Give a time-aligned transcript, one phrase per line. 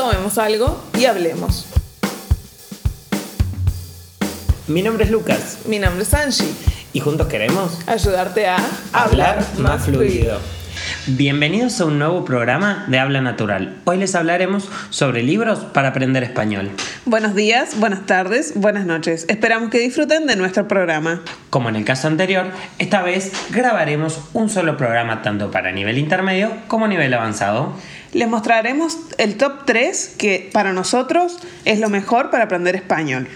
[0.00, 1.66] tomemos algo y hablemos.
[4.66, 6.46] Mi nombre es Lucas Mi nombre es Angie.
[6.94, 8.58] y juntos queremos Ayudarte a
[8.94, 10.38] hablar más fluido.
[11.06, 13.74] Bienvenidos a un nuevo programa de Habla Natural.
[13.84, 16.70] Hoy les hablaremos sobre libros para aprender español.
[17.06, 19.24] Buenos días, buenas tardes, buenas noches.
[19.30, 21.22] Esperamos que disfruten de nuestro programa.
[21.48, 26.52] Como en el caso anterior, esta vez grabaremos un solo programa tanto para nivel intermedio
[26.68, 27.72] como nivel avanzado.
[28.12, 33.26] Les mostraremos el top 3 que para nosotros es lo mejor para aprender español.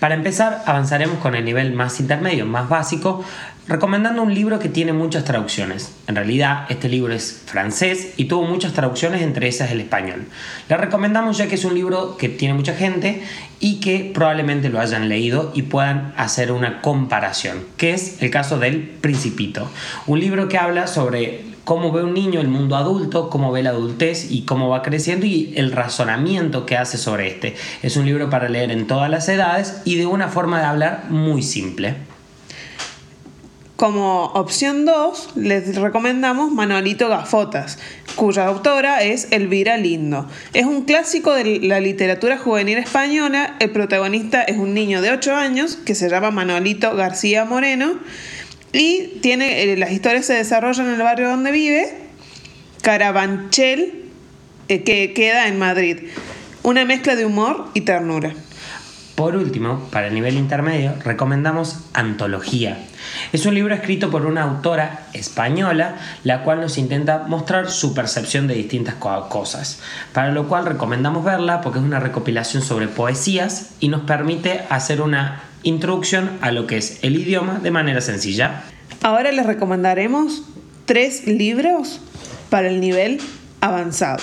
[0.00, 3.22] Para empezar, avanzaremos con el nivel más intermedio, más básico,
[3.70, 5.92] recomendando un libro que tiene muchas traducciones.
[6.08, 10.26] En realidad, este libro es francés y tuvo muchas traducciones, entre esas el español.
[10.68, 13.22] Le recomendamos ya que es un libro que tiene mucha gente
[13.60, 18.58] y que probablemente lo hayan leído y puedan hacer una comparación, que es el caso
[18.58, 19.70] del Principito.
[20.08, 23.70] Un libro que habla sobre cómo ve un niño el mundo adulto, cómo ve la
[23.70, 27.54] adultez y cómo va creciendo y el razonamiento que hace sobre este.
[27.84, 31.04] Es un libro para leer en todas las edades y de una forma de hablar
[31.08, 32.09] muy simple.
[33.80, 37.78] Como opción 2, les recomendamos Manualito Gafotas,
[38.14, 40.28] cuya autora es Elvira Lindo.
[40.52, 43.56] Es un clásico de la literatura juvenil española.
[43.58, 47.98] El protagonista es un niño de 8 años que se llama Manuelito García Moreno
[48.74, 51.90] y tiene, eh, las historias se desarrollan en el barrio donde vive,
[52.82, 54.10] Carabanchel,
[54.68, 56.00] eh, que queda en Madrid.
[56.62, 58.34] Una mezcla de humor y ternura.
[59.14, 62.78] Por último, para el nivel intermedio, recomendamos Antología.
[63.32, 68.46] Es un libro escrito por una autora española, la cual nos intenta mostrar su percepción
[68.46, 69.80] de distintas co- cosas,
[70.14, 75.02] para lo cual recomendamos verla porque es una recopilación sobre poesías y nos permite hacer
[75.02, 78.62] una introducción a lo que es el idioma de manera sencilla.
[79.02, 80.44] Ahora les recomendaremos
[80.86, 82.00] tres libros
[82.48, 83.20] para el nivel
[83.60, 84.22] avanzado.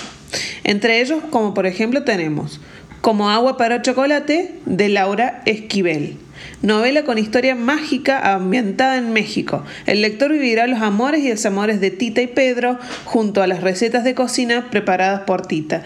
[0.64, 2.60] Entre ellos, como por ejemplo, tenemos
[3.00, 6.16] Como agua para chocolate de Laura Esquivel.
[6.62, 9.62] Novela con historia mágica ambientada en México.
[9.86, 14.02] El lector vivirá los amores y desamores de Tita y Pedro junto a las recetas
[14.02, 15.84] de cocina preparadas por Tita,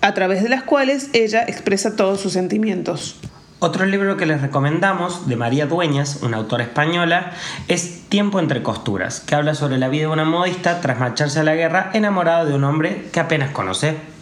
[0.00, 3.16] a través de las cuales ella expresa todos sus sentimientos.
[3.58, 7.32] Otro libro que les recomendamos, de María Dueñas, una autora española,
[7.68, 11.42] es Tiempo entre costuras, que habla sobre la vida de una modista tras marcharse a
[11.42, 14.15] la guerra enamorada de un hombre que apenas conoce.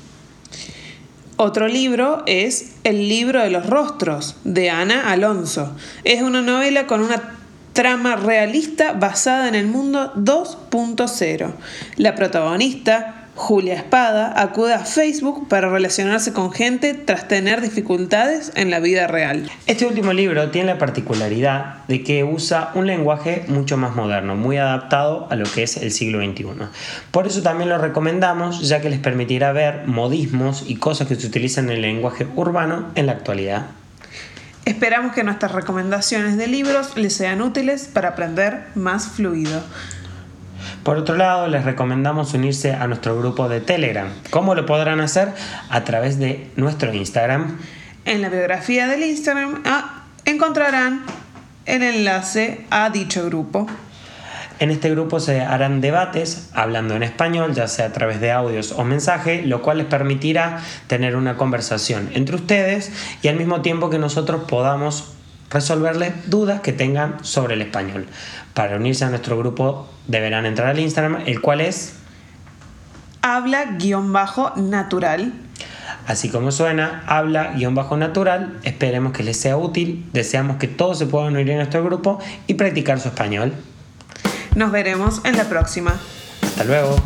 [1.36, 5.74] Otro libro es El libro de los rostros, de Ana Alonso.
[6.04, 7.34] Es una novela con una
[7.72, 11.52] trama realista basada en el mundo 2.0.
[11.96, 18.70] La protagonista, Julia Espada, acude a Facebook para relacionarse con gente tras tener dificultades en
[18.70, 19.50] la vida real.
[19.66, 24.56] Este último libro tiene la particularidad de que usa un lenguaje mucho más moderno, muy
[24.56, 26.46] adaptado a lo que es el siglo XXI.
[27.10, 31.26] Por eso también lo recomendamos, ya que les permitirá ver modismos y cosas que se
[31.26, 33.66] utilizan en el lenguaje urbano en la actualidad.
[34.64, 39.62] Esperamos que nuestras recomendaciones de libros les sean útiles para aprender más fluido.
[40.82, 44.08] Por otro lado, les recomendamos unirse a nuestro grupo de Telegram.
[44.30, 45.32] ¿Cómo lo podrán hacer?
[45.70, 47.58] A través de nuestro Instagram.
[48.04, 51.02] En la biografía del Instagram ah, encontrarán
[51.66, 53.66] el enlace a dicho grupo.
[54.60, 58.72] En este grupo se harán debates hablando en español, ya sea a través de audios
[58.72, 62.92] o mensaje, lo cual les permitirá tener una conversación entre ustedes
[63.22, 65.14] y al mismo tiempo que nosotros podamos
[65.54, 68.06] resolverles dudas que tengan sobre el español.
[68.52, 71.94] Para unirse a nuestro grupo deberán entrar al Instagram, el cual es,
[73.22, 75.32] Habla-natural.
[76.06, 78.58] así como suena, habla-natural.
[78.64, 80.04] Esperemos que les sea útil.
[80.12, 83.54] Deseamos que todos se puedan unir a nuestro grupo y practicar su español.
[84.54, 85.94] Nos veremos en la próxima.
[86.42, 86.96] Hasta luego.